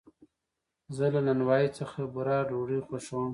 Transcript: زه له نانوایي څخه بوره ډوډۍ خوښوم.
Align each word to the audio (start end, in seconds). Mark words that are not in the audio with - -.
زه 0.95 1.05
له 1.13 1.19
نانوایي 1.25 1.69
څخه 1.79 1.99
بوره 2.13 2.37
ډوډۍ 2.49 2.79
خوښوم. 2.87 3.27